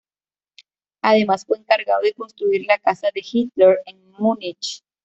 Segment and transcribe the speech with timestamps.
[1.03, 4.83] Además, fue encargado de construir la casa de Hitler en Múnich.